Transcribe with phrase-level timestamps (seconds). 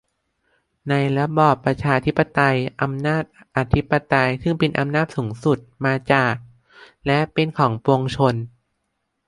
[0.89, 3.23] ในระบอบประชา-ธิปไตย อำนาจ
[3.55, 6.35] อธิปไตยซึ่งเป็นอำนาจสูงสุดมาจาก
[7.05, 8.35] และเป็นของปวงชน